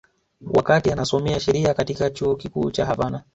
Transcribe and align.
Wakati 0.53 0.91
anasomea 0.91 1.39
sheria 1.39 1.73
katika 1.73 2.09
Chuo 2.09 2.35
Kikuu 2.35 2.71
cha 2.71 2.85
Havana 2.85 3.23